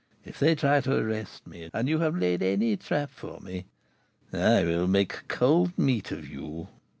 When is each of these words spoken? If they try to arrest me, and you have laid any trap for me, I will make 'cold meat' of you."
If 0.25 0.39
they 0.39 0.55
try 0.55 0.81
to 0.81 0.95
arrest 0.95 1.45
me, 1.45 1.69
and 1.75 1.87
you 1.87 1.99
have 1.99 2.17
laid 2.17 2.41
any 2.41 2.75
trap 2.75 3.11
for 3.11 3.39
me, 3.39 3.65
I 4.33 4.63
will 4.63 4.87
make 4.87 5.27
'cold 5.27 5.77
meat' 5.77 6.11
of 6.11 6.27
you." 6.27 6.69